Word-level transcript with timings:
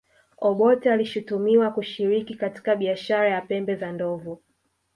obote 0.37 0.91
alishutumiwa 0.91 1.71
kushiriki 1.71 2.35
katika 2.35 2.75
biashara 2.75 3.29
ya 3.29 3.41
pembe 3.41 3.75
za 3.75 3.91
ndovu 3.91 4.41